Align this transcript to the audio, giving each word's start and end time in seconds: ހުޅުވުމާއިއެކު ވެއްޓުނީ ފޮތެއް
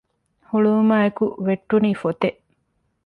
ހުޅުވުމާއިއެކު 0.49 1.25
ވެއްޓުނީ 1.45 1.91
ފޮތެއް 2.01 2.39